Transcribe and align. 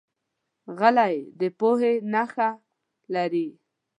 غلی، 0.79 1.15
د 1.39 1.41
پوهې 1.59 1.93
نښه 2.13 2.49
لري. 3.13 3.47